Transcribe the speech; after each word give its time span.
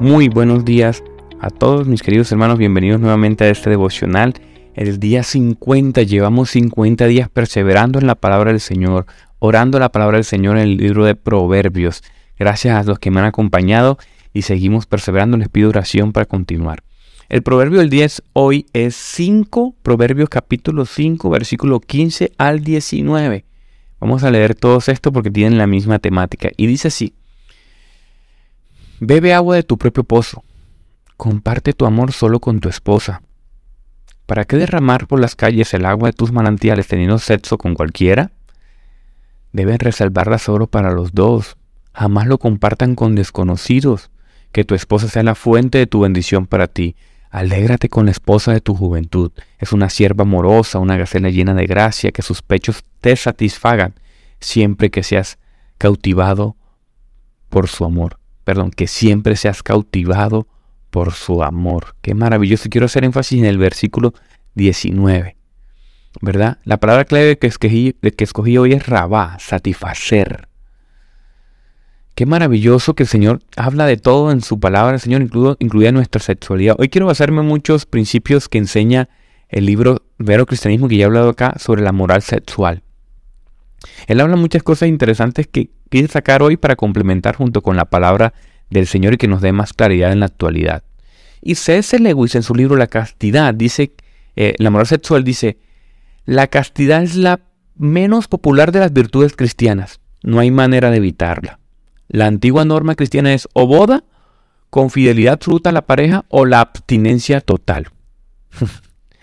Muy 0.00 0.28
buenos 0.28 0.64
días 0.64 1.04
a 1.38 1.50
todos 1.50 1.86
mis 1.86 2.02
queridos 2.02 2.30
hermanos, 2.32 2.58
bienvenidos 2.58 3.00
nuevamente 3.00 3.44
a 3.44 3.50
este 3.50 3.70
devocional. 3.70 4.34
El 4.74 4.98
día 4.98 5.22
50, 5.22 6.02
llevamos 6.02 6.50
50 6.50 7.06
días 7.06 7.28
perseverando 7.28 8.00
en 8.00 8.08
la 8.08 8.16
palabra 8.16 8.50
del 8.50 8.60
Señor, 8.60 9.06
orando 9.38 9.78
la 9.78 9.92
palabra 9.92 10.16
del 10.16 10.24
Señor 10.24 10.56
en 10.56 10.64
el 10.64 10.76
libro 10.78 11.04
de 11.04 11.14
Proverbios. 11.14 12.02
Gracias 12.36 12.76
a 12.76 12.82
los 12.82 12.98
que 12.98 13.12
me 13.12 13.20
han 13.20 13.26
acompañado 13.26 13.96
y 14.32 14.42
seguimos 14.42 14.86
perseverando. 14.86 15.36
Les 15.36 15.48
pido 15.48 15.68
oración 15.68 16.12
para 16.12 16.26
continuar. 16.26 16.82
El 17.28 17.42
proverbio 17.42 17.78
del 17.78 17.88
10 17.88 18.22
hoy 18.32 18.66
es 18.72 18.96
5, 18.96 19.76
Proverbios 19.82 20.28
capítulo 20.28 20.86
5, 20.86 21.30
versículo 21.30 21.78
15 21.78 22.32
al 22.36 22.64
19. 22.64 23.44
Vamos 24.00 24.24
a 24.24 24.30
leer 24.32 24.56
todos 24.56 24.88
esto 24.88 25.12
porque 25.12 25.30
tienen 25.30 25.56
la 25.56 25.68
misma 25.68 26.00
temática. 26.00 26.50
Y 26.56 26.66
dice 26.66 26.88
así, 26.88 27.14
Bebe 29.06 29.34
agua 29.34 29.56
de 29.56 29.62
tu 29.62 29.76
propio 29.76 30.02
pozo, 30.02 30.44
comparte 31.18 31.74
tu 31.74 31.84
amor 31.84 32.12
solo 32.12 32.40
con 32.40 32.60
tu 32.60 32.70
esposa. 32.70 33.20
¿Para 34.24 34.46
qué 34.46 34.56
derramar 34.56 35.06
por 35.06 35.20
las 35.20 35.36
calles 35.36 35.74
el 35.74 35.84
agua 35.84 36.08
de 36.08 36.14
tus 36.14 36.32
manantiales 36.32 36.88
teniendo 36.88 37.18
sexo 37.18 37.58
con 37.58 37.74
cualquiera? 37.74 38.32
Deben 39.52 39.78
reservarla 39.78 40.38
solo 40.38 40.68
para 40.68 40.90
los 40.90 41.12
dos. 41.12 41.58
Jamás 41.92 42.26
lo 42.26 42.38
compartan 42.38 42.94
con 42.94 43.14
desconocidos. 43.14 44.10
Que 44.52 44.64
tu 44.64 44.74
esposa 44.74 45.06
sea 45.08 45.22
la 45.22 45.34
fuente 45.34 45.76
de 45.76 45.86
tu 45.86 46.00
bendición 46.00 46.46
para 46.46 46.66
ti. 46.66 46.96
Alégrate 47.28 47.90
con 47.90 48.06
la 48.06 48.10
esposa 48.10 48.54
de 48.54 48.62
tu 48.62 48.74
juventud. 48.74 49.32
Es 49.58 49.74
una 49.74 49.90
sierva 49.90 50.22
amorosa, 50.22 50.78
una 50.78 50.96
gacela 50.96 51.28
llena 51.28 51.52
de 51.52 51.66
gracia, 51.66 52.10
que 52.10 52.22
sus 52.22 52.40
pechos 52.40 52.84
te 53.02 53.14
satisfagan, 53.16 53.96
siempre 54.40 54.90
que 54.90 55.02
seas 55.02 55.38
cautivado 55.76 56.56
por 57.50 57.68
su 57.68 57.84
amor. 57.84 58.18
Perdón, 58.44 58.70
que 58.70 58.86
siempre 58.86 59.36
seas 59.36 59.62
cautivado 59.62 60.46
por 60.90 61.12
su 61.12 61.42
amor. 61.42 61.96
Qué 62.02 62.14
maravilloso. 62.14 62.68
Quiero 62.70 62.86
hacer 62.86 63.04
énfasis 63.04 63.40
en 63.40 63.46
el 63.46 63.58
versículo 63.58 64.14
19. 64.54 65.36
¿Verdad? 66.20 66.58
La 66.64 66.78
palabra 66.78 67.04
clave 67.04 67.38
que 67.38 67.46
escogí, 67.46 67.94
que 67.94 68.24
escogí 68.24 68.56
hoy 68.58 68.72
es 68.72 68.86
rabá, 68.86 69.36
satisfacer. 69.40 70.48
Qué 72.14 72.26
maravilloso 72.26 72.94
que 72.94 73.02
el 73.02 73.08
Señor 73.08 73.40
habla 73.56 73.86
de 73.86 73.96
todo 73.96 74.30
en 74.30 74.40
su 74.40 74.60
palabra, 74.60 74.94
el 74.94 75.00
Señor 75.00 75.22
incluye 75.58 75.90
nuestra 75.90 76.20
sexualidad. 76.20 76.76
Hoy 76.78 76.88
quiero 76.88 77.06
basarme 77.06 77.40
en 77.40 77.48
muchos 77.48 77.86
principios 77.86 78.48
que 78.48 78.58
enseña 78.58 79.08
el 79.48 79.66
libro 79.66 80.02
Vero 80.18 80.46
Cristianismo 80.46 80.86
que 80.86 80.96
ya 80.96 81.02
he 81.02 81.06
hablado 81.06 81.30
acá 81.30 81.54
sobre 81.58 81.82
la 81.82 81.90
moral 81.90 82.22
sexual. 82.22 82.84
Él 84.06 84.20
habla 84.20 84.36
muchas 84.36 84.62
cosas 84.62 84.88
interesantes 84.88 85.48
que 85.48 85.70
quiere 85.94 86.08
sacar 86.08 86.42
hoy 86.42 86.56
para 86.56 86.74
complementar 86.74 87.36
junto 87.36 87.62
con 87.62 87.76
la 87.76 87.84
palabra 87.84 88.34
del 88.68 88.88
Señor 88.88 89.14
y 89.14 89.16
que 89.16 89.28
nos 89.28 89.40
dé 89.40 89.52
más 89.52 89.72
claridad 89.72 90.10
en 90.10 90.18
la 90.18 90.26
actualidad. 90.26 90.82
Y 91.40 91.54
C.S. 91.54 91.96
Lewis 92.00 92.34
en 92.34 92.42
su 92.42 92.52
libro 92.52 92.74
La 92.74 92.88
castidad 92.88 93.54
dice, 93.54 93.94
eh, 94.34 94.56
la 94.58 94.70
moral 94.70 94.88
sexual 94.88 95.22
dice, 95.22 95.56
la 96.24 96.48
castidad 96.48 97.04
es 97.04 97.14
la 97.14 97.42
menos 97.76 98.26
popular 98.26 98.72
de 98.72 98.80
las 98.80 98.92
virtudes 98.92 99.36
cristianas. 99.36 100.00
No 100.24 100.40
hay 100.40 100.50
manera 100.50 100.90
de 100.90 100.96
evitarla. 100.96 101.60
La 102.08 102.26
antigua 102.26 102.64
norma 102.64 102.96
cristiana 102.96 103.32
es 103.32 103.48
o 103.52 103.68
boda 103.68 104.02
con 104.70 104.90
fidelidad 104.90 105.34
absoluta 105.34 105.70
a 105.70 105.74
la 105.74 105.86
pareja 105.86 106.24
o 106.28 106.44
la 106.44 106.58
abstinencia 106.58 107.40
total. 107.40 107.90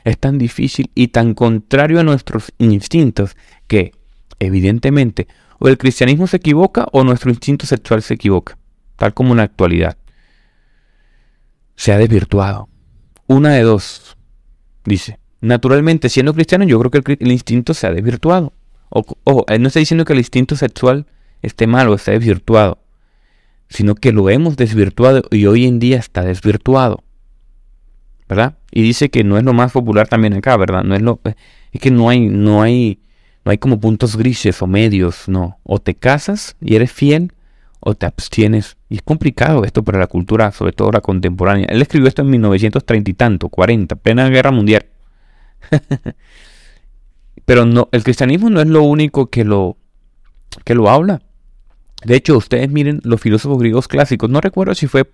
es 0.06 0.18
tan 0.18 0.38
difícil 0.38 0.90
y 0.96 1.10
tan 1.10 1.34
contrario 1.34 2.00
a 2.00 2.04
nuestros 2.04 2.54
instintos 2.60 3.36
que, 3.68 3.92
evidentemente, 4.40 5.28
o 5.64 5.70
el 5.70 5.78
cristianismo 5.78 6.26
se 6.26 6.38
equivoca 6.38 6.88
o 6.92 7.04
nuestro 7.04 7.30
instinto 7.30 7.68
sexual 7.68 8.02
se 8.02 8.16
equivoca, 8.16 8.58
tal 8.96 9.14
como 9.14 9.32
en 9.32 9.38
la 9.38 9.44
actualidad. 9.44 9.96
Se 11.76 11.94
ha 11.94 12.00
desvirtuado. 12.00 12.68
Una 13.28 13.52
de 13.52 13.62
dos, 13.62 14.18
dice. 14.84 15.20
Naturalmente, 15.40 16.10
siendo 16.10 16.34
cristiano, 16.34 16.66
yo 16.66 16.80
creo 16.80 16.90
que 16.90 17.18
el, 17.20 17.32
instinto 17.32 17.76
se 17.76 17.86
ha 17.86 17.92
desvirtuado. 17.92 18.54
O, 18.90 19.46
él 19.48 19.62
no 19.62 19.68
está 19.68 19.80
diciendo 19.80 20.04
que 20.04 20.14
el 20.14 20.20
instinto 20.20 20.56
sexual 20.56 21.06
esté 21.44 21.68
mal 21.68 21.88
o 21.90 21.94
esté 21.94 22.12
desvirtuado, 22.12 22.80
sino 23.70 23.94
que 23.94 24.12
lo 24.12 24.32
hemos 24.32 24.58
desvirtuado 24.58 25.22
y 25.30 25.46
hoy 25.46 25.68
en 25.68 25.78
día 25.78 25.98
está 25.98 26.24
desvirtuado. 26.24 27.04
¿Verdad? 28.28 28.58
Y 28.72 28.82
dice 28.82 29.12
que 29.12 29.24
no 29.24 29.38
es 29.38 29.44
lo 29.44 29.54
más 29.54 29.72
popular 29.72 30.08
también 30.08 30.34
acá, 30.34 30.58
¿verdad? 30.58 30.84
No 30.84 30.96
es 30.96 31.04
lo 31.04 31.20
es 31.24 31.82
que 31.82 31.92
no 31.92 32.10
hay 32.10 32.28
no 32.28 32.64
hay 32.64 33.00
no 33.44 33.52
hay 33.52 33.58
como 33.58 33.80
puntos 33.80 34.16
grises 34.16 34.62
o 34.62 34.68
medios, 34.68 35.28
no. 35.28 35.60
O 35.64 35.80
te 35.80 35.96
casas 35.96 36.56
y 36.62 36.76
eres 36.76 36.92
fiel 36.92 37.34
o 37.80 37.96
te 37.96 38.06
abstienes. 38.06 38.78
Y 38.90 38.96
es 38.96 39.02
complicado 39.02 39.64
esto 39.64 39.84
para 39.84 40.00
la 40.00 40.08
cultura, 40.08 40.52
sobre 40.52 40.72
todo 40.72 40.92
la 40.92 41.02
contemporánea. 41.02 41.66
Él 41.70 41.82
escribió 41.82 42.08
esto 42.08 42.22
en 42.22 42.30
1930 42.30 43.12
y 43.12 43.14
tanto, 43.14 43.50
40, 43.50 43.96
plena 43.96 44.30
guerra 44.30 44.52
mundial. 44.52 44.86
Pero 47.46 47.66
no, 47.66 47.90
el 47.92 48.04
cristianismo 48.04 48.50
no 48.50 48.62
es 48.62 48.68
lo 48.68 48.84
único 48.84 49.30
que 49.30 49.44
lo, 49.44 49.78
que 50.64 50.76
lo 50.76 50.90
habla. 50.90 51.22
De 52.04 52.16
hecho, 52.16 52.38
ustedes 52.38 52.70
miren 52.70 53.02
los 53.04 53.22
filósofos 53.22 53.60
griegos 53.60 53.88
clásicos, 53.88 54.30
no 54.30 54.42
recuerdo 54.42 54.74
si 54.76 54.88
fue 54.88 55.10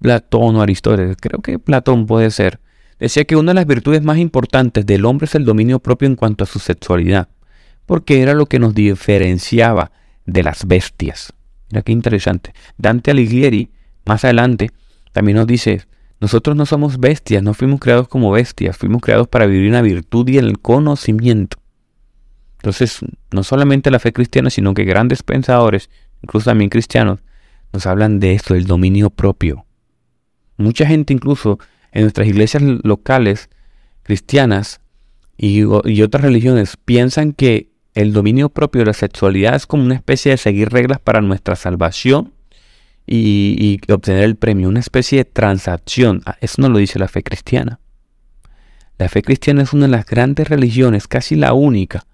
Platón 0.00 0.56
o 0.56 0.62
Aristóteles, 0.62 1.16
creo 1.20 1.40
que 1.40 1.58
Platón 1.58 2.06
puede 2.06 2.30
ser, 2.30 2.60
decía 3.00 3.24
que 3.24 3.36
una 3.36 3.50
de 3.50 3.56
las 3.56 3.66
virtudes 3.66 4.02
más 4.02 4.18
importantes 4.18 4.86
del 4.86 5.04
hombre 5.04 5.24
es 5.24 5.34
el 5.34 5.44
dominio 5.44 5.78
propio 5.80 6.06
en 6.06 6.16
cuanto 6.16 6.44
a 6.44 6.46
su 6.46 6.58
sexualidad, 6.58 7.28
porque 7.86 8.20
era 8.20 8.34
lo 8.34 8.46
que 8.46 8.58
nos 8.58 8.74
diferenciaba 8.74 9.92
de 10.24 10.42
las 10.42 10.66
bestias. 10.66 11.32
Mira 11.70 11.82
qué 11.82 11.92
interesante. 11.92 12.52
Dante 12.76 13.10
Alighieri, 13.10 13.70
más 14.04 14.24
adelante, 14.24 14.70
también 15.12 15.36
nos 15.36 15.46
dice, 15.46 15.86
nosotros 16.20 16.56
no 16.56 16.66
somos 16.66 16.98
bestias, 16.98 17.42
no 17.42 17.54
fuimos 17.54 17.80
creados 17.80 18.08
como 18.08 18.30
bestias, 18.30 18.76
fuimos 18.76 19.02
creados 19.02 19.28
para 19.28 19.46
vivir 19.46 19.70
una 19.70 19.82
virtud 19.82 20.28
y 20.28 20.38
el 20.38 20.58
conocimiento. 20.58 21.58
Entonces, 22.58 23.00
no 23.30 23.42
solamente 23.42 23.90
la 23.90 23.98
fe 23.98 24.12
cristiana, 24.12 24.50
sino 24.50 24.74
que 24.74 24.84
grandes 24.84 25.22
pensadores, 25.22 25.90
incluso 26.22 26.50
también 26.50 26.70
cristianos, 26.70 27.20
nos 27.72 27.86
hablan 27.86 28.18
de 28.18 28.32
esto, 28.32 28.54
del 28.54 28.66
dominio 28.66 29.10
propio. 29.10 29.66
Mucha 30.56 30.86
gente 30.86 31.12
incluso 31.12 31.58
en 31.92 32.02
nuestras 32.02 32.26
iglesias 32.26 32.62
locales 32.62 33.50
cristianas 34.02 34.80
y, 35.36 35.62
otras 35.64 36.22
religiones 36.22 36.76
piensan 36.76 37.32
que 37.32 37.70
el 37.96 38.12
dominio 38.12 38.50
propio 38.50 38.82
de 38.82 38.86
la 38.86 38.92
sexualidad 38.92 39.54
es 39.54 39.66
como 39.66 39.82
una 39.82 39.94
especie 39.94 40.30
de 40.30 40.36
seguir 40.36 40.68
reglas 40.68 41.00
para 41.00 41.22
nuestra 41.22 41.56
salvación 41.56 42.34
y, 43.06 43.80
obtener 43.90 44.24
el 44.24 44.36
premio, 44.36 44.68
una 44.68 44.80
especie 44.80 45.18
de 45.18 45.24
transacción. 45.24 46.20
Ah, 46.26 46.36
eso 46.42 46.60
no 46.60 46.68
lo 46.68 46.78
dice 46.78 46.98
la 46.98 47.08
fe 47.08 47.22
cristiana. 47.22 47.80
La 48.98 49.08
fe 49.08 49.22
cristiana 49.22 49.62
es 49.62 49.72
una 49.72 49.86
de 49.86 49.92
las 49.92 50.04
grandes 50.04 50.46
religiones, 50.46 51.08
casi 51.08 51.36
la 51.36 51.54
única, 51.54 52.04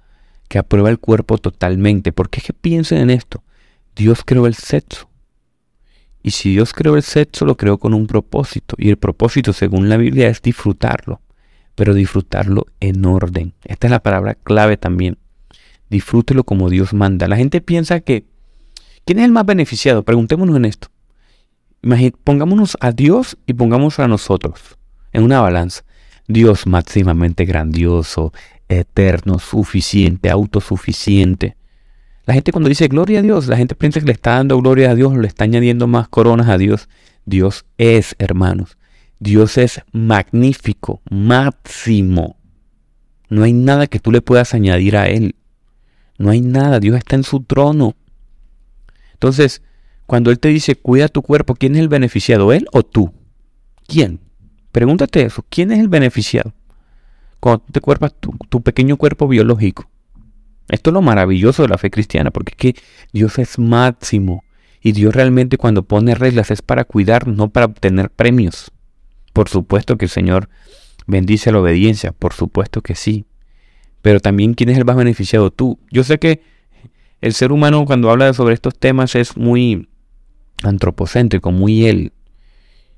que 0.46 0.58
aprueba 0.58 0.88
el 0.88 1.00
cuerpo 1.00 1.36
totalmente. 1.38 2.12
Porque 2.12 2.38
es 2.38 2.46
que 2.46 2.52
piensen 2.52 2.98
en 2.98 3.10
esto. 3.10 3.42
Dios 3.96 4.22
creó 4.24 4.46
el 4.46 4.54
sexo. 4.54 5.10
Y 6.22 6.30
si 6.30 6.52
Dios 6.52 6.72
creó 6.74 6.94
el 6.94 7.02
sexo, 7.02 7.44
lo 7.44 7.56
creó 7.56 7.78
con 7.78 7.92
un 7.92 8.06
propósito. 8.06 8.76
Y 8.78 8.90
el 8.90 8.98
propósito, 8.98 9.52
según 9.52 9.88
la 9.88 9.96
Biblia, 9.96 10.28
es 10.28 10.42
disfrutarlo. 10.42 11.20
Pero 11.74 11.92
disfrutarlo 11.92 12.66
en 12.78 13.04
orden. 13.04 13.54
Esta 13.64 13.88
es 13.88 13.90
la 13.90 14.00
palabra 14.00 14.36
clave 14.36 14.76
también. 14.76 15.18
Disfrútelo 15.92 16.42
como 16.42 16.70
Dios 16.70 16.94
manda. 16.94 17.28
La 17.28 17.36
gente 17.36 17.60
piensa 17.60 18.00
que... 18.00 18.24
¿Quién 19.04 19.18
es 19.18 19.26
el 19.26 19.30
más 19.30 19.44
beneficiado? 19.44 20.02
Preguntémonos 20.02 20.56
en 20.56 20.64
esto. 20.64 20.88
pongámonos 22.24 22.78
a 22.80 22.92
Dios 22.92 23.36
y 23.46 23.52
pongamos 23.52 23.98
a 23.98 24.08
nosotros 24.08 24.78
en 25.12 25.22
una 25.22 25.42
balanza. 25.42 25.84
Dios 26.26 26.66
máximamente 26.66 27.44
grandioso, 27.44 28.32
eterno, 28.70 29.38
suficiente, 29.38 30.30
autosuficiente. 30.30 31.58
La 32.24 32.32
gente 32.32 32.52
cuando 32.52 32.70
dice 32.70 32.88
gloria 32.88 33.18
a 33.18 33.22
Dios, 33.22 33.46
la 33.48 33.58
gente 33.58 33.74
piensa 33.74 34.00
que 34.00 34.06
le 34.06 34.12
está 34.12 34.36
dando 34.36 34.56
gloria 34.62 34.92
a 34.92 34.94
Dios, 34.94 35.14
le 35.14 35.26
está 35.26 35.44
añadiendo 35.44 35.86
más 35.88 36.08
coronas 36.08 36.48
a 36.48 36.56
Dios. 36.56 36.88
Dios 37.26 37.66
es, 37.76 38.16
hermanos. 38.18 38.78
Dios 39.18 39.58
es 39.58 39.82
magnífico, 39.92 41.02
máximo. 41.10 42.38
No 43.28 43.42
hay 43.42 43.52
nada 43.52 43.88
que 43.88 43.98
tú 43.98 44.10
le 44.10 44.22
puedas 44.22 44.54
añadir 44.54 44.96
a 44.96 45.08
Él. 45.08 45.34
No 46.22 46.30
hay 46.30 46.40
nada. 46.40 46.78
Dios 46.78 46.96
está 46.96 47.16
en 47.16 47.24
su 47.24 47.40
trono. 47.40 47.94
Entonces, 49.14 49.62
cuando 50.06 50.30
Él 50.30 50.38
te 50.38 50.48
dice, 50.48 50.76
cuida 50.76 51.08
tu 51.08 51.22
cuerpo, 51.22 51.54
¿quién 51.54 51.74
es 51.74 51.80
el 51.80 51.88
beneficiado? 51.88 52.52
¿Él 52.52 52.66
o 52.72 52.82
tú? 52.82 53.12
¿Quién? 53.86 54.20
Pregúntate 54.70 55.22
eso. 55.22 55.44
¿Quién 55.48 55.72
es 55.72 55.80
el 55.80 55.88
beneficiado? 55.88 56.52
cuando 57.42 57.64
te 57.72 57.80
cuerpas 57.80 58.14
tu, 58.20 58.62
pequeño 58.62 58.96
cuerpo 58.96 59.26
biológico. 59.26 59.90
Esto 60.68 60.90
es 60.90 60.94
lo 60.94 61.02
maravilloso 61.02 61.62
de 61.62 61.68
la 61.68 61.76
fe 61.76 61.90
cristiana, 61.90 62.30
porque 62.30 62.52
es 62.52 62.56
que 62.56 62.82
Dios 63.12 63.36
es 63.40 63.58
máximo. 63.58 64.44
Y 64.80 64.92
Dios 64.92 65.12
realmente 65.12 65.58
cuando 65.58 65.82
pone 65.82 66.14
reglas 66.14 66.52
es 66.52 66.62
para 66.62 66.84
cuidar, 66.84 67.26
no 67.26 67.48
para 67.48 67.66
obtener 67.66 68.10
premios. 68.10 68.70
Por 69.32 69.48
supuesto 69.48 69.98
que 69.98 70.04
el 70.04 70.10
Señor 70.12 70.50
bendice 71.08 71.50
la 71.50 71.58
obediencia, 71.58 72.12
por 72.12 72.32
supuesto 72.32 72.80
que 72.80 72.94
sí. 72.94 73.24
Pero 74.02 74.20
también 74.20 74.54
quién 74.54 74.68
es 74.68 74.78
el 74.78 74.84
más 74.84 74.96
beneficiado 74.96 75.50
tú. 75.50 75.78
Yo 75.90 76.04
sé 76.04 76.18
que 76.18 76.42
el 77.20 77.32
ser 77.32 77.52
humano 77.52 77.84
cuando 77.86 78.10
habla 78.10 78.32
sobre 78.34 78.54
estos 78.54 78.76
temas 78.76 79.14
es 79.14 79.36
muy 79.36 79.88
antropocéntrico, 80.62 81.52
muy 81.52 81.86
él. 81.86 82.12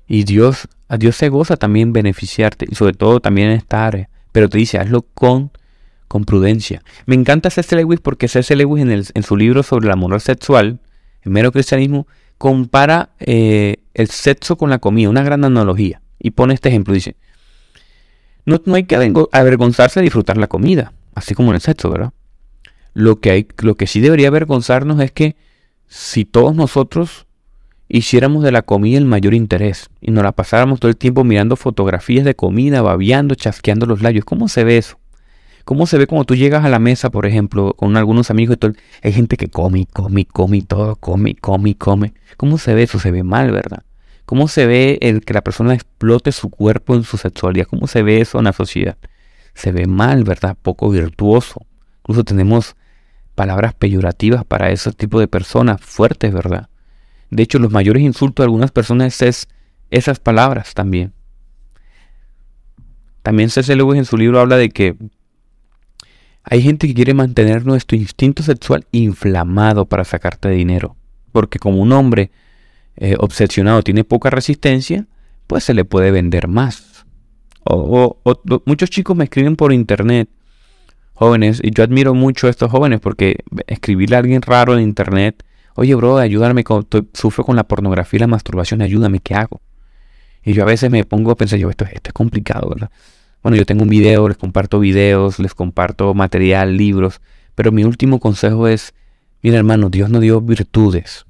Y 0.07 0.23
Dios, 0.23 0.67
a 0.87 0.97
Dios 0.97 1.15
se 1.15 1.29
goza 1.29 1.57
también 1.57 1.93
beneficiarte 1.93 2.65
y 2.69 2.75
sobre 2.75 2.93
todo 2.93 3.19
también 3.19 3.49
en 3.49 3.57
esta 3.57 3.85
área. 3.85 4.09
Pero 4.31 4.49
te 4.49 4.57
dice, 4.57 4.79
hazlo 4.79 5.03
con, 5.03 5.51
con 6.07 6.25
prudencia. 6.25 6.81
Me 7.05 7.15
encanta 7.15 7.49
C.S. 7.49 7.75
Lewis 7.75 7.99
porque 7.99 8.27
C.S. 8.27 8.55
Lewis 8.55 8.81
en, 8.81 8.91
el, 8.91 9.05
en 9.13 9.23
su 9.23 9.37
libro 9.37 9.63
sobre 9.63 9.87
la 9.87 9.95
moral 9.95 10.21
sexual, 10.21 10.79
el 11.21 11.31
mero 11.31 11.51
cristianismo, 11.51 12.07
compara 12.37 13.11
eh, 13.19 13.77
el 13.93 14.09
sexo 14.09 14.57
con 14.57 14.69
la 14.69 14.79
comida, 14.79 15.09
una 15.09 15.23
gran 15.23 15.43
analogía. 15.45 16.01
Y 16.19 16.31
pone 16.31 16.53
este 16.53 16.69
ejemplo, 16.69 16.93
dice, 16.93 17.15
no, 18.45 18.61
no 18.65 18.75
hay 18.75 18.83
que 18.85 18.95
avergonzarse 19.31 19.99
de 19.99 20.05
disfrutar 20.05 20.37
la 20.37 20.47
comida, 20.47 20.93
así 21.13 21.33
como 21.35 21.49
en 21.49 21.55
el 21.55 21.61
sexo, 21.61 21.89
¿verdad? 21.89 22.13
Lo 22.93 23.19
que, 23.19 23.31
hay, 23.31 23.47
lo 23.59 23.75
que 23.75 23.87
sí 23.87 23.99
debería 23.99 24.29
avergonzarnos 24.29 24.99
es 25.01 25.11
que 25.11 25.35
si 25.87 26.25
todos 26.25 26.55
nosotros 26.55 27.25
hiciéramos 27.87 28.43
de 28.43 28.51
la 28.51 28.61
comida 28.61 28.97
el 28.97 29.05
mayor 29.05 29.33
interés 29.33 29.89
y 30.01 30.11
nos 30.11 30.23
la 30.23 30.31
pasáramos 30.31 30.79
todo 30.79 30.89
el 30.89 30.97
tiempo 30.97 31.23
mirando 31.23 31.55
fotografías 31.55 32.25
de 32.25 32.35
comida, 32.35 32.81
babeando, 32.81 33.35
chasqueando 33.35 33.85
los 33.85 34.01
labios, 34.01 34.25
¿cómo 34.25 34.47
se 34.47 34.63
ve 34.63 34.77
eso? 34.77 34.97
¿Cómo 35.65 35.87
se 35.87 35.97
ve 35.97 36.05
cuando 36.05 36.25
tú 36.25 36.35
llegas 36.35 36.63
a 36.63 36.69
la 36.69 36.77
mesa, 36.77 37.09
por 37.09 37.25
ejemplo, 37.25 37.73
con 37.73 37.97
algunos 37.97 38.29
amigos 38.29 38.55
y 38.55 38.57
todo? 38.57 38.73
Hay 39.01 39.13
gente 39.13 39.35
que 39.35 39.49
come, 39.49 39.87
come, 39.91 40.25
come 40.25 40.61
todo, 40.61 40.95
come, 40.95 41.35
come, 41.35 41.75
come. 41.75 42.13
¿Cómo 42.37 42.59
se 42.59 42.75
ve 42.75 42.83
eso? 42.83 42.99
Se 42.99 43.09
ve 43.09 43.23
mal, 43.23 43.51
¿verdad? 43.51 43.83
¿Cómo 44.25 44.47
se 44.47 44.65
ve 44.65 44.97
el 45.01 45.21
que 45.21 45.33
la 45.33 45.43
persona 45.43 45.73
explote 45.73 46.31
su 46.31 46.49
cuerpo 46.49 46.95
en 46.95 47.03
su 47.03 47.17
sexualidad? 47.17 47.67
¿Cómo 47.67 47.87
se 47.87 48.01
ve 48.01 48.21
eso 48.21 48.39
en 48.39 48.45
la 48.45 48.53
sociedad? 48.53 48.97
Se 49.53 49.71
ve 49.71 49.85
mal, 49.85 50.23
¿verdad? 50.23 50.57
Poco 50.61 50.89
virtuoso. 50.89 51.65
Incluso 51.99 52.23
tenemos 52.23 52.75
palabras 53.35 53.73
peyorativas 53.73 54.43
para 54.43 54.71
ese 54.71 54.91
tipo 54.93 55.19
de 55.19 55.27
personas, 55.27 55.79
fuertes, 55.81 56.33
¿verdad? 56.33 56.69
De 57.29 57.43
hecho, 57.43 57.59
los 57.59 57.71
mayores 57.71 58.01
insultos 58.01 58.43
de 58.43 58.47
algunas 58.47 58.71
personas 58.71 59.21
es 59.21 59.47
esas 59.91 60.19
palabras 60.19 60.73
también. 60.73 61.13
También 63.21 63.49
C.S. 63.49 63.75
Lewis 63.75 63.97
en 63.97 64.05
su 64.05 64.17
libro 64.17 64.39
habla 64.39 64.57
de 64.57 64.69
que 64.69 64.95
hay 66.43 66.61
gente 66.61 66.87
que 66.87 66.93
quiere 66.93 67.13
mantener 67.13 67.65
nuestro 67.65 67.97
instinto 67.97 68.43
sexual 68.43 68.85
inflamado 68.91 69.85
para 69.85 70.03
sacarte 70.03 70.49
dinero. 70.49 70.95
Porque 71.31 71.59
como 71.59 71.79
un 71.79 71.91
hombre 71.91 72.31
eh, 72.97 73.15
obsesionado 73.19 73.81
tiene 73.81 74.03
poca 74.03 74.29
resistencia, 74.29 75.07
pues 75.47 75.63
se 75.63 75.73
le 75.73 75.85
puede 75.85 76.11
vender 76.11 76.47
más. 76.47 77.05
O, 77.63 78.19
muchos 78.65 78.89
chicos 78.89 79.15
me 79.15 79.23
escriben 79.23 79.55
por 79.55 79.73
internet, 79.73 80.29
jóvenes, 81.13 81.59
y 81.63 81.71
yo 81.71 81.83
admiro 81.83 82.13
mucho 82.13 82.47
a 82.47 82.51
estos 82.51 82.69
jóvenes 82.69 82.99
porque 82.99 83.37
escribirle 83.67 84.15
a 84.15 84.19
alguien 84.19 84.41
raro 84.41 84.75
en 84.75 84.83
internet, 84.83 85.43
oye 85.75 85.95
bro, 85.95 86.17
ayúdame, 86.17 86.63
sufro 87.13 87.43
con 87.43 87.55
la 87.55 87.63
pornografía 87.63 88.17
y 88.17 88.21
la 88.21 88.27
masturbación, 88.27 88.81
ayúdame, 88.81 89.19
¿qué 89.19 89.33
hago? 89.33 89.61
Y 90.43 90.53
yo 90.53 90.61
a 90.61 90.67
veces 90.67 90.91
me 90.91 91.03
pongo 91.05 91.31
a 91.31 91.35
pensar, 91.35 91.57
yo, 91.57 91.71
esto, 91.71 91.85
esto 91.85 92.09
es 92.09 92.13
complicado, 92.13 92.69
¿verdad? 92.69 92.91
Bueno, 93.41 93.57
yo 93.57 93.65
tengo 93.65 93.83
un 93.83 93.89
video, 93.89 94.27
les 94.27 94.37
comparto 94.37 94.79
videos, 94.79 95.39
les 95.39 95.55
comparto 95.55 96.13
material, 96.13 96.77
libros, 96.77 97.19
pero 97.55 97.71
mi 97.71 97.83
último 97.83 98.19
consejo 98.19 98.67
es, 98.67 98.93
mira 99.41 99.57
hermano, 99.57 99.89
Dios 99.89 100.09
nos 100.11 100.21
dio 100.21 100.39
virtudes. 100.39 101.25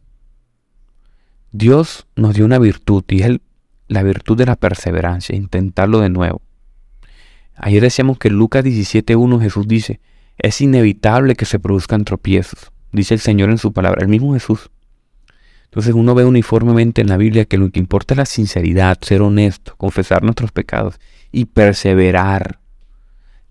Dios 1.58 2.06
nos 2.18 2.36
dio 2.36 2.44
una 2.44 2.60
virtud 2.60 3.06
y 3.08 3.22
es 3.22 3.38
la 3.88 4.04
virtud 4.04 4.36
de 4.36 4.46
la 4.46 4.58
perseverancia, 4.58 5.38
intentarlo 5.38 6.02
de 6.02 6.10
nuevo. 6.10 6.42
Ayer 7.56 7.82
decíamos 7.82 8.18
que 8.18 8.28
en 8.28 8.34
Lucas 8.34 8.66
17.1 8.66 9.40
Jesús 9.40 9.66
dice, 9.66 10.02
es 10.38 10.60
inevitable 10.60 11.36
que 11.36 11.46
se 11.46 11.58
produzcan 11.58 12.04
tropiezos, 12.04 12.74
dice 12.92 13.14
el 13.14 13.22
Señor 13.22 13.52
en 13.52 13.58
su 13.58 13.72
palabra, 13.72 14.02
el 14.02 14.10
mismo 14.10 14.34
Jesús. 14.34 14.70
Entonces 15.64 15.94
uno 15.94 16.14
ve 16.14 16.26
uniformemente 16.26 17.00
en 17.00 17.08
la 17.08 17.16
Biblia 17.16 17.46
que 17.46 17.58
lo 17.58 17.70
que 17.70 17.80
importa 17.80 18.16
es 18.16 18.18
la 18.18 18.26
sinceridad, 18.26 18.98
ser 19.00 19.22
honesto, 19.22 19.76
confesar 19.78 20.24
nuestros 20.24 20.52
pecados 20.52 21.00
y 21.32 21.46
perseverar. 21.46 22.60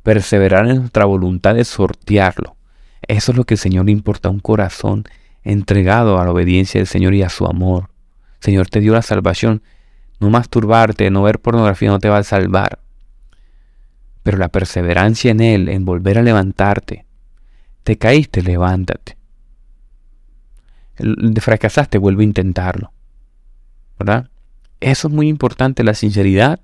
Perseverar 0.02 0.68
en 0.68 0.76
nuestra 0.76 1.06
voluntad 1.06 1.54
de 1.54 1.64
sortearlo. 1.64 2.54
Eso 3.08 3.32
es 3.32 3.38
lo 3.38 3.44
que 3.44 3.54
el 3.54 3.58
Señor 3.58 3.86
le 3.86 3.92
importa, 3.92 4.28
un 4.28 4.40
corazón 4.40 5.04
entregado 5.42 6.18
a 6.18 6.24
la 6.26 6.32
obediencia 6.32 6.80
del 6.80 6.86
Señor 6.86 7.14
y 7.14 7.22
a 7.22 7.30
su 7.30 7.46
amor. 7.46 7.93
Señor 8.44 8.68
te 8.68 8.80
dio 8.80 8.92
la 8.92 9.00
salvación. 9.00 9.62
No 10.20 10.28
masturbarte, 10.28 11.10
no 11.10 11.22
ver 11.22 11.40
pornografía 11.40 11.88
no 11.88 11.98
te 11.98 12.10
va 12.10 12.18
a 12.18 12.22
salvar. 12.22 12.78
Pero 14.22 14.36
la 14.36 14.50
perseverancia 14.50 15.30
en 15.30 15.40
Él, 15.40 15.70
en 15.70 15.86
volver 15.86 16.18
a 16.18 16.22
levantarte. 16.22 17.06
Te 17.84 17.96
caíste, 17.96 18.42
levántate. 18.42 19.16
Fracasaste, 21.40 21.96
vuelve 21.96 22.22
a 22.22 22.26
intentarlo. 22.26 22.92
¿Verdad? 23.98 24.28
Eso 24.80 25.08
es 25.08 25.14
muy 25.14 25.28
importante, 25.28 25.82
la 25.82 25.94
sinceridad 25.94 26.60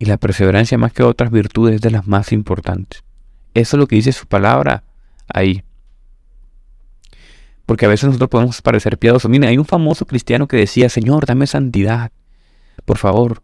y 0.00 0.06
la 0.06 0.16
perseverancia 0.16 0.76
más 0.76 0.92
que 0.92 1.04
otras 1.04 1.30
virtudes 1.30 1.76
es 1.76 1.80
de 1.82 1.92
las 1.92 2.08
más 2.08 2.32
importantes. 2.32 3.04
Eso 3.54 3.76
es 3.76 3.78
lo 3.78 3.86
que 3.86 3.94
dice 3.94 4.10
su 4.10 4.26
palabra 4.26 4.82
ahí. 5.32 5.62
Porque 7.66 7.86
a 7.86 7.88
veces 7.88 8.06
nosotros 8.06 8.30
podemos 8.30 8.60
parecer 8.62 8.98
piadosos. 8.98 9.30
Mire, 9.30 9.48
hay 9.48 9.58
un 9.58 9.64
famoso 9.64 10.06
cristiano 10.06 10.48
que 10.48 10.56
decía, 10.56 10.88
Señor, 10.88 11.26
dame 11.26 11.46
santidad. 11.46 12.12
Por 12.84 12.98
favor, 12.98 13.42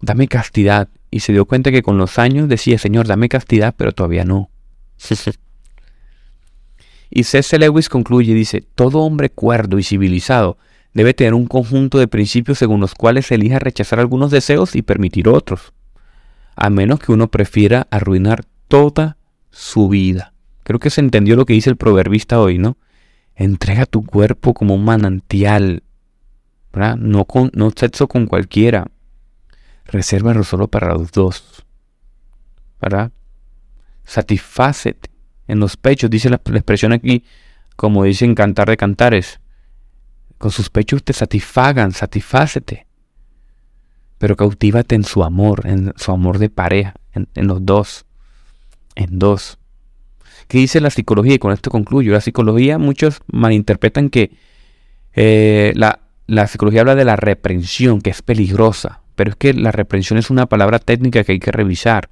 dame 0.00 0.28
castidad. 0.28 0.88
Y 1.10 1.20
se 1.20 1.32
dio 1.32 1.44
cuenta 1.46 1.70
que 1.70 1.82
con 1.82 1.98
los 1.98 2.18
años 2.18 2.48
decía, 2.48 2.78
Señor, 2.78 3.06
dame 3.06 3.28
castidad, 3.28 3.74
pero 3.76 3.92
todavía 3.92 4.24
no. 4.24 4.50
y 7.10 7.24
C.S. 7.24 7.58
Lewis 7.58 7.88
concluye, 7.88 8.34
dice, 8.34 8.60
todo 8.74 9.00
hombre 9.00 9.30
cuerdo 9.30 9.78
y 9.78 9.82
civilizado 9.82 10.58
debe 10.94 11.14
tener 11.14 11.34
un 11.34 11.46
conjunto 11.46 11.98
de 11.98 12.08
principios 12.08 12.58
según 12.58 12.80
los 12.80 12.94
cuales 12.94 13.30
elija 13.30 13.58
rechazar 13.58 14.00
algunos 14.00 14.30
deseos 14.30 14.74
y 14.74 14.82
permitir 14.82 15.28
otros 15.28 15.72
a 16.58 16.70
menos 16.70 16.98
que 16.98 17.12
uno 17.12 17.28
prefiera 17.28 17.86
arruinar 17.90 18.44
toda 18.66 19.16
su 19.50 19.88
vida. 19.88 20.34
Creo 20.64 20.80
que 20.80 20.90
se 20.90 21.00
entendió 21.00 21.36
lo 21.36 21.46
que 21.46 21.52
dice 21.52 21.70
el 21.70 21.76
proverbista 21.76 22.40
hoy, 22.40 22.58
¿no? 22.58 22.76
Entrega 23.38 23.86
tu 23.86 24.04
cuerpo 24.04 24.52
como 24.52 24.74
un 24.74 24.84
manantial, 24.84 25.82
¿verdad? 26.72 26.96
No, 26.96 27.24
con, 27.24 27.50
no 27.54 27.70
sexo 27.74 28.08
con 28.08 28.26
cualquiera. 28.26 28.86
Resérvalo 29.84 30.44
solo 30.44 30.68
para 30.68 30.92
los 30.92 31.12
dos, 31.12 31.64
¿verdad? 32.80 33.12
Satisfácete 34.04 35.10
en 35.46 35.60
los 35.60 35.76
pechos, 35.76 36.10
dice 36.10 36.28
la, 36.28 36.36
expresión 36.36 36.92
aquí, 36.92 37.24
como 37.76 38.04
dice 38.04 38.24
en 38.24 38.34
Cantar 38.34 38.68
de 38.68 38.76
Cantares. 38.76 39.40
Con 40.36 40.50
sus 40.50 40.68
pechos 40.68 41.02
te 41.04 41.12
satisfagan, 41.12 41.92
satisfácete 41.92 42.88
pero 44.18 44.36
cautívate 44.36 44.96
en 44.96 45.04
su 45.04 45.22
amor, 45.22 45.62
en 45.64 45.92
su 45.96 46.10
amor 46.10 46.38
de 46.38 46.50
pareja, 46.50 46.94
en, 47.12 47.28
los 47.46 47.64
dos, 47.64 48.04
en 48.96 49.18
dos. 49.18 49.57
¿Qué 50.48 50.58
dice 50.58 50.80
la 50.80 50.90
psicología? 50.90 51.34
Y 51.34 51.38
con 51.38 51.52
esto 51.52 51.70
concluyo. 51.70 52.12
La 52.12 52.20
psicología, 52.20 52.78
muchos 52.78 53.20
malinterpretan 53.30 54.08
que 54.08 54.32
eh, 55.14 55.72
la, 55.76 56.00
la 56.26 56.46
psicología 56.46 56.80
habla 56.80 56.94
de 56.94 57.04
la 57.04 57.16
reprensión, 57.16 58.00
que 58.00 58.10
es 58.10 58.22
peligrosa, 58.22 59.02
pero 59.14 59.30
es 59.30 59.36
que 59.36 59.52
la 59.52 59.72
reprensión 59.72 60.18
es 60.18 60.30
una 60.30 60.46
palabra 60.46 60.78
técnica 60.78 61.22
que 61.22 61.32
hay 61.32 61.38
que 61.38 61.52
revisar, 61.52 62.08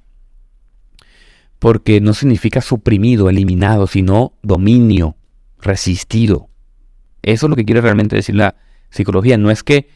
porque 1.59 1.99
no 1.99 2.13
significa 2.13 2.61
suprimido, 2.61 3.29
eliminado, 3.29 3.87
sino 3.87 4.33
dominio, 4.43 5.15
resistido. 5.59 6.49
Eso 7.23 7.47
es 7.47 7.49
lo 7.49 7.55
que 7.55 7.65
quiere 7.65 7.81
realmente 7.81 8.15
decir 8.15 8.35
la 8.35 8.55
psicología. 8.89 9.37
No 9.37 9.49
es 9.51 9.63
que 9.63 9.89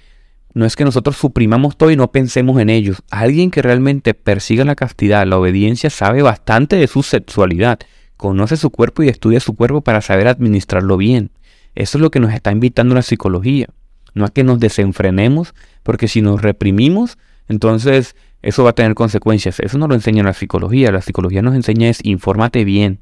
no 0.53 0.65
es 0.65 0.75
que 0.75 0.83
nosotros 0.83 1.15
suprimamos 1.15 1.77
todo 1.77 1.91
y 1.91 1.95
no 1.95 2.11
pensemos 2.11 2.59
en 2.59 2.69
ellos. 2.69 3.03
Alguien 3.09 3.51
que 3.51 3.61
realmente 3.61 4.13
persiga 4.13 4.65
la 4.65 4.75
castidad, 4.75 5.25
la 5.25 5.37
obediencia, 5.37 5.89
sabe 5.89 6.21
bastante 6.21 6.75
de 6.75 6.87
su 6.87 7.03
sexualidad, 7.03 7.79
conoce 8.21 8.55
su 8.55 8.69
cuerpo 8.69 9.01
y 9.01 9.09
estudia 9.09 9.39
su 9.39 9.55
cuerpo 9.55 9.81
para 9.81 9.99
saber 9.99 10.27
administrarlo 10.27 10.95
bien. 10.95 11.31
Eso 11.73 11.97
es 11.97 12.03
lo 12.03 12.11
que 12.11 12.19
nos 12.19 12.31
está 12.31 12.51
invitando 12.51 12.93
la 12.93 13.01
psicología. 13.01 13.65
No 14.13 14.25
a 14.25 14.29
que 14.29 14.43
nos 14.43 14.59
desenfrenemos, 14.59 15.55
porque 15.81 16.07
si 16.07 16.21
nos 16.21 16.39
reprimimos, 16.39 17.17
entonces 17.49 18.15
eso 18.43 18.63
va 18.63 18.69
a 18.69 18.75
tener 18.75 18.93
consecuencias. 18.93 19.59
Eso 19.59 19.79
no 19.79 19.87
lo 19.87 19.95
enseña 19.95 20.21
la 20.21 20.33
psicología. 20.33 20.91
La 20.91 21.01
psicología 21.01 21.41
nos 21.41 21.55
enseña 21.55 21.89
es 21.89 22.05
infórmate 22.05 22.63
bien. 22.63 22.99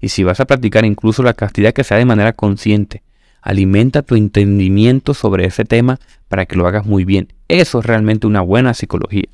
Y 0.00 0.08
si 0.08 0.24
vas 0.24 0.40
a 0.40 0.46
practicar 0.46 0.86
incluso 0.86 1.22
la 1.22 1.34
castidad, 1.34 1.74
que 1.74 1.84
sea 1.84 1.98
de 1.98 2.06
manera 2.06 2.32
consciente. 2.32 3.02
Alimenta 3.42 4.00
tu 4.00 4.14
entendimiento 4.14 5.12
sobre 5.12 5.44
ese 5.44 5.66
tema 5.66 5.98
para 6.28 6.46
que 6.46 6.56
lo 6.56 6.66
hagas 6.66 6.86
muy 6.86 7.04
bien. 7.04 7.34
Eso 7.48 7.80
es 7.80 7.84
realmente 7.84 8.26
una 8.26 8.40
buena 8.40 8.72
psicología, 8.72 9.28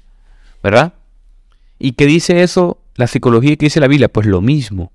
¿verdad? 0.61 0.95
¿Y 1.79 1.93
qué 1.93 2.07
dice 2.07 2.43
eso 2.43 2.79
la 2.97 3.07
psicología 3.07 3.53
y 3.53 3.57
qué 3.57 3.67
dice 3.67 3.79
la 3.79 3.87
Biblia? 3.87 4.09
Pues 4.09 4.27
lo 4.27 4.41
mismo, 4.41 4.91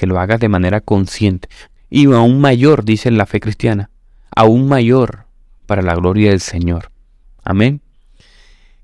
que 0.00 0.06
lo 0.06 0.18
hagas 0.18 0.40
de 0.40 0.48
manera 0.48 0.80
consciente. 0.80 1.50
Y 1.90 2.06
aún 2.06 2.40
mayor, 2.40 2.86
dice 2.86 3.10
la 3.10 3.26
fe 3.26 3.38
cristiana, 3.38 3.90
aún 4.34 4.66
mayor 4.66 5.26
para 5.66 5.82
la 5.82 5.94
gloria 5.94 6.30
del 6.30 6.40
Señor. 6.40 6.90
Amén. 7.44 7.82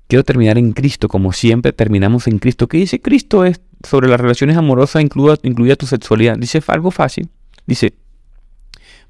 Quiero 0.07 0.23
terminar 0.23 0.59
en 0.59 0.73
Cristo, 0.73 1.07
como 1.07 1.33
siempre 1.33 1.73
terminamos 1.73 2.27
en 2.27 2.37
Cristo. 2.37 2.67
¿Qué 2.67 2.77
dice 2.77 3.01
Cristo 3.01 3.45
es 3.45 3.61
sobre 3.81 4.09
las 4.09 4.19
relaciones 4.19 4.57
amorosas, 4.57 5.01
incluida, 5.01 5.39
incluida 5.41 5.75
tu 5.75 5.87
sexualidad? 5.87 6.37
Dice 6.37 6.61
algo 6.67 6.91
fácil. 6.91 7.29
Dice, 7.65 7.95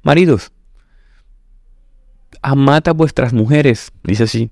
maridos, 0.01 0.53
amad 2.41 2.87
a 2.87 2.93
vuestras 2.93 3.33
mujeres, 3.33 3.91
dice 4.05 4.23
así, 4.23 4.49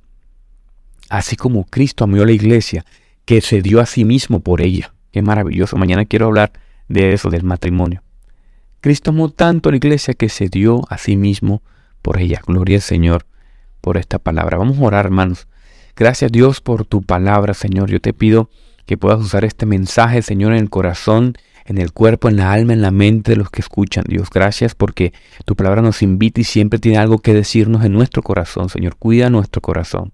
así 1.07 1.37
como 1.37 1.63
Cristo 1.63 2.03
amó 2.03 2.21
a 2.21 2.25
la 2.25 2.33
iglesia, 2.33 2.83
que 3.23 3.39
se 3.39 3.61
dio 3.61 3.79
a 3.79 3.85
sí 3.85 4.03
mismo 4.03 4.41
por 4.41 4.59
ella. 4.59 4.93
Qué 5.13 5.21
maravilloso. 5.21 5.77
Mañana 5.77 6.03
quiero 6.03 6.25
hablar 6.25 6.64
de 6.87 7.13
eso, 7.13 7.29
del 7.29 7.43
matrimonio. 7.43 8.01
Cristo 8.81 9.11
amó 9.11 9.29
tanto 9.29 9.69
a 9.69 9.71
la 9.71 9.77
iglesia 9.77 10.13
que 10.13 10.29
se 10.29 10.47
dio 10.47 10.81
a 10.89 10.97
sí 10.97 11.17
mismo 11.17 11.63
por 12.01 12.19
ella. 12.19 12.41
Gloria 12.45 12.77
al 12.77 12.81
Señor 12.81 13.25
por 13.81 13.97
esta 13.97 14.19
palabra. 14.19 14.57
Vamos 14.57 14.77
a 14.77 14.83
orar, 14.83 15.05
hermanos. 15.05 15.47
Gracias 15.95 16.31
Dios 16.31 16.61
por 16.61 16.85
tu 16.85 17.01
palabra, 17.01 17.53
Señor. 17.53 17.89
Yo 17.89 17.99
te 17.99 18.13
pido 18.13 18.49
que 18.85 18.97
puedas 18.97 19.19
usar 19.19 19.45
este 19.45 19.65
mensaje, 19.65 20.21
Señor, 20.21 20.53
en 20.53 20.59
el 20.59 20.69
corazón, 20.69 21.35
en 21.65 21.79
el 21.79 21.93
cuerpo, 21.93 22.29
en 22.29 22.37
la 22.37 22.51
alma, 22.51 22.73
en 22.73 22.81
la 22.81 22.91
mente 22.91 23.31
de 23.31 23.37
los 23.37 23.49
que 23.49 23.61
escuchan. 23.61 24.03
Dios, 24.07 24.29
gracias 24.29 24.75
porque 24.75 25.13
tu 25.45 25.55
palabra 25.55 25.81
nos 25.81 26.01
invita 26.01 26.41
y 26.41 26.43
siempre 26.43 26.79
tiene 26.79 26.97
algo 26.99 27.17
que 27.19 27.33
decirnos 27.33 27.83
en 27.83 27.93
nuestro 27.93 28.21
corazón, 28.21 28.69
Señor. 28.69 28.97
Cuida 28.97 29.29
nuestro 29.29 29.61
corazón. 29.61 30.13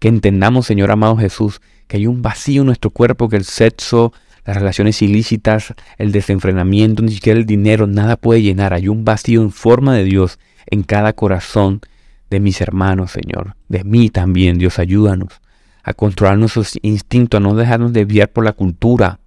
Que 0.00 0.08
entendamos, 0.08 0.66
Señor 0.66 0.90
amado 0.90 1.16
Jesús, 1.16 1.60
que 1.86 1.98
hay 1.98 2.06
un 2.06 2.22
vacío 2.22 2.62
en 2.62 2.66
nuestro 2.66 2.90
cuerpo, 2.90 3.28
que 3.28 3.36
el 3.36 3.44
sexo, 3.44 4.12
las 4.48 4.56
relaciones 4.56 5.02
ilícitas, 5.02 5.74
el 5.98 6.10
desenfrenamiento, 6.10 7.02
ni 7.02 7.12
siquiera 7.12 7.38
el 7.38 7.44
dinero, 7.44 7.86
nada 7.86 8.16
puede 8.16 8.40
llenar. 8.40 8.72
Hay 8.72 8.88
un 8.88 9.04
vacío 9.04 9.42
en 9.42 9.50
forma 9.50 9.94
de 9.94 10.04
Dios 10.04 10.38
en 10.68 10.84
cada 10.84 11.12
corazón 11.12 11.82
de 12.30 12.40
mis 12.40 12.62
hermanos, 12.62 13.10
Señor. 13.10 13.56
De 13.68 13.84
mí 13.84 14.08
también, 14.08 14.56
Dios, 14.56 14.78
ayúdanos 14.78 15.42
a 15.82 15.92
controlar 15.92 16.38
nuestros 16.38 16.78
instintos, 16.80 17.36
a 17.36 17.42
no 17.42 17.56
dejarnos 17.56 17.92
desviar 17.92 18.30
por 18.30 18.42
la 18.42 18.54
cultura, 18.54 19.20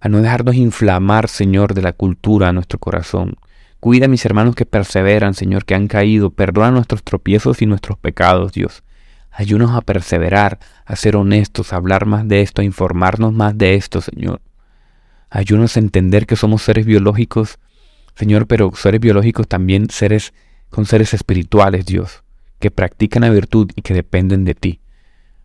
a 0.00 0.08
no 0.08 0.22
dejarnos 0.22 0.54
inflamar, 0.54 1.28
Señor, 1.28 1.74
de 1.74 1.82
la 1.82 1.92
cultura 1.92 2.48
a 2.48 2.52
nuestro 2.54 2.78
corazón. 2.78 3.36
Cuida 3.80 4.06
a 4.06 4.08
mis 4.08 4.24
hermanos 4.24 4.54
que 4.54 4.64
perseveran, 4.64 5.34
Señor, 5.34 5.66
que 5.66 5.74
han 5.74 5.88
caído. 5.88 6.30
Perdona 6.30 6.70
nuestros 6.70 7.02
tropiezos 7.02 7.60
y 7.60 7.66
nuestros 7.66 7.98
pecados, 7.98 8.52
Dios. 8.52 8.82
Ayúdanos 9.32 9.74
a 9.74 9.80
perseverar, 9.80 10.58
a 10.84 10.94
ser 10.94 11.16
honestos, 11.16 11.72
a 11.72 11.76
hablar 11.76 12.06
más 12.06 12.28
de 12.28 12.42
esto, 12.42 12.60
a 12.60 12.64
informarnos 12.64 13.32
más 13.32 13.56
de 13.56 13.74
esto, 13.74 14.00
Señor. 14.00 14.42
Ayúdanos 15.30 15.76
a 15.76 15.80
entender 15.80 16.26
que 16.26 16.36
somos 16.36 16.62
seres 16.62 16.84
biológicos, 16.84 17.58
Señor, 18.14 18.46
pero 18.46 18.70
seres 18.74 19.00
biológicos 19.00 19.48
también 19.48 19.88
seres 19.88 20.34
con 20.68 20.84
seres 20.84 21.14
espirituales, 21.14 21.86
Dios, 21.86 22.22
que 22.58 22.70
practican 22.70 23.22
la 23.22 23.30
virtud 23.30 23.70
y 23.74 23.82
que 23.82 23.94
dependen 23.94 24.44
de 24.44 24.54
ti. 24.54 24.80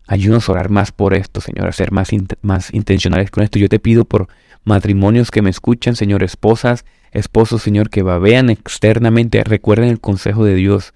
Ayúdanos 0.05 0.47
a 0.47 0.53
orar 0.53 0.69
más 0.69 0.91
por 0.91 1.13
esto, 1.13 1.41
Señor, 1.41 1.67
a 1.67 1.71
ser 1.73 1.91
más, 1.91 2.09
más 2.41 2.73
intencionales 2.73 3.29
con 3.29 3.43
esto. 3.43 3.59
Yo 3.59 3.67
te 3.67 3.79
pido 3.79 4.05
por 4.05 4.27
matrimonios 4.63 5.31
que 5.31 5.41
me 5.41 5.49
escuchan, 5.49 5.95
Señor, 5.95 6.23
esposas, 6.23 6.85
esposos, 7.11 7.61
Señor, 7.61 7.89
que 7.89 8.03
babean 8.03 8.49
externamente, 8.49 9.43
recuerden 9.43 9.89
el 9.89 9.99
consejo 9.99 10.45
de 10.45 10.55
Dios. 10.55 10.93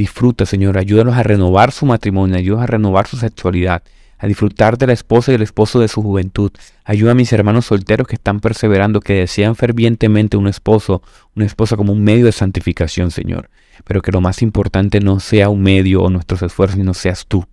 Disfruta, 0.00 0.46
Señor, 0.46 0.78
ayúdanos 0.78 1.14
a 1.14 1.22
renovar 1.22 1.72
su 1.72 1.84
matrimonio, 1.84 2.38
ayúdanos 2.38 2.64
a 2.64 2.68
renovar 2.68 3.06
su 3.06 3.18
sexualidad, 3.18 3.82
a 4.16 4.26
disfrutar 4.26 4.78
de 4.78 4.86
la 4.86 4.94
esposa 4.94 5.30
y 5.30 5.34
del 5.34 5.42
esposo 5.42 5.78
de 5.78 5.88
su 5.88 6.00
juventud. 6.00 6.50
Ayuda 6.86 7.10
a 7.10 7.14
mis 7.14 7.30
hermanos 7.34 7.66
solteros 7.66 8.06
que 8.06 8.14
están 8.14 8.40
perseverando, 8.40 9.02
que 9.02 9.12
desean 9.12 9.56
fervientemente 9.56 10.38
un 10.38 10.48
esposo, 10.48 11.02
una 11.36 11.44
esposa 11.44 11.76
como 11.76 11.92
un 11.92 12.02
medio 12.02 12.24
de 12.24 12.32
santificación, 12.32 13.10
Señor. 13.10 13.50
Pero 13.84 14.00
que 14.00 14.10
lo 14.10 14.22
más 14.22 14.40
importante 14.40 15.00
no 15.00 15.20
sea 15.20 15.50
un 15.50 15.60
medio 15.60 16.00
o 16.00 16.08
nuestros 16.08 16.40
esfuerzos, 16.40 16.78
sino 16.78 16.94
seas 16.94 17.26
tú. 17.26 17.44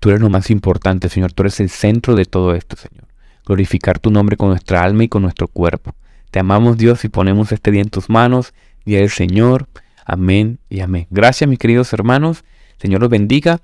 Tú 0.00 0.08
eres 0.08 0.20
lo 0.20 0.30
más 0.30 0.50
importante, 0.50 1.08
Señor. 1.08 1.32
Tú 1.34 1.44
eres 1.44 1.60
el 1.60 1.70
centro 1.70 2.16
de 2.16 2.24
todo 2.24 2.56
esto, 2.56 2.74
Señor. 2.74 3.06
Glorificar 3.46 4.00
tu 4.00 4.10
nombre 4.10 4.36
con 4.36 4.48
nuestra 4.48 4.82
alma 4.82 5.04
y 5.04 5.08
con 5.08 5.22
nuestro 5.22 5.46
cuerpo. 5.46 5.94
Te 6.32 6.40
amamos, 6.40 6.78
Dios, 6.78 7.04
y 7.04 7.08
ponemos 7.08 7.52
este 7.52 7.70
día 7.70 7.82
en 7.82 7.90
tus 7.90 8.10
manos. 8.10 8.54
Día 8.84 8.98
del 8.98 9.10
Señor. 9.10 9.68
Amén 10.04 10.58
y 10.68 10.80
amén. 10.80 11.06
Gracias, 11.10 11.48
mis 11.48 11.58
queridos 11.58 11.92
hermanos. 11.92 12.44
Señor 12.78 13.00
los 13.00 13.10
bendiga. 13.10 13.60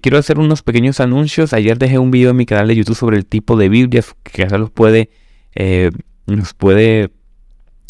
quiero 0.00 0.18
hacer 0.18 0.38
unos 0.38 0.62
pequeños 0.62 1.00
anuncios. 1.00 1.52
Ayer 1.52 1.78
dejé 1.78 1.98
un 1.98 2.10
video 2.10 2.30
en 2.30 2.36
mi 2.36 2.46
canal 2.46 2.68
de 2.68 2.76
YouTube 2.76 2.96
sobre 2.96 3.16
el 3.16 3.26
tipo 3.26 3.56
de 3.56 3.68
Biblias 3.68 4.14
que 4.22 4.42
quizás 4.42 4.58
los 4.58 4.70
puede, 4.70 5.10
eh, 5.54 5.90
nos 6.26 6.54
puede 6.54 7.10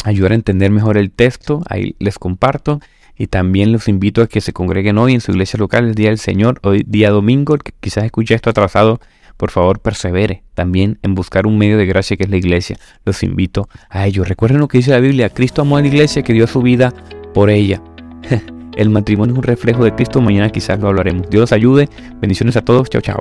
ayudar 0.03 0.33
a 0.33 0.35
entender 0.35 0.71
mejor 0.71 0.97
el 0.97 1.11
texto. 1.11 1.61
Ahí 1.69 1.95
les 1.99 2.19
comparto. 2.19 2.79
Y 3.15 3.27
también 3.27 3.71
los 3.71 3.87
invito 3.87 4.23
a 4.23 4.27
que 4.27 4.41
se 4.41 4.53
congreguen 4.53 4.97
hoy 4.97 5.13
en 5.13 5.21
su 5.21 5.31
iglesia 5.31 5.59
local, 5.59 5.85
el 5.85 5.95
Día 5.95 6.09
del 6.09 6.17
Señor, 6.17 6.59
hoy 6.63 6.83
día 6.85 7.11
domingo. 7.11 7.57
Que 7.57 7.71
quizás 7.79 8.03
escuche 8.03 8.33
esto 8.33 8.49
atrasado, 8.49 8.99
por 9.37 9.51
favor 9.51 9.79
persevere 9.79 10.43
también 10.53 10.99
en 11.03 11.15
buscar 11.15 11.45
un 11.45 11.57
medio 11.57 11.77
de 11.77 11.85
gracia 11.85 12.17
que 12.17 12.23
es 12.23 12.29
la 12.29 12.37
iglesia. 12.37 12.77
Los 13.05 13.23
invito 13.23 13.69
a 13.89 14.07
ello. 14.07 14.23
Recuerden 14.23 14.59
lo 14.59 14.67
que 14.67 14.79
dice 14.79 14.91
la 14.91 14.99
Biblia. 14.99 15.29
Cristo 15.29 15.61
amó 15.61 15.77
a 15.77 15.81
la 15.81 15.87
iglesia 15.87 16.23
que 16.23 16.33
dio 16.33 16.47
su 16.47 16.61
vida 16.61 16.93
por 17.33 17.49
ella. 17.49 17.81
El 18.75 18.89
matrimonio 18.89 19.33
es 19.33 19.37
un 19.37 19.43
reflejo 19.43 19.83
de 19.83 19.93
Cristo. 19.93 20.21
Mañana 20.21 20.49
quizás 20.49 20.79
lo 20.79 20.87
hablaremos. 20.87 21.29
Dios 21.29 21.51
ayude. 21.51 21.89
Bendiciones 22.19 22.55
a 22.57 22.61
todos. 22.61 22.89
Chao, 22.89 23.01
chao. 23.01 23.19